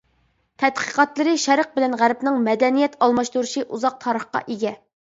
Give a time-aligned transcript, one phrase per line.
[0.63, 4.79] تەتقىقاتلىرى شەرق بىلەن غەربنىڭ مەدەنىيەت ئالماشتۇرۇشى ئۇزاق تارىخقا ئىگە.